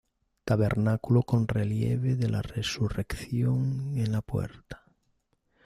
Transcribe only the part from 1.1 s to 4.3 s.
con relieve de la Resurrección en la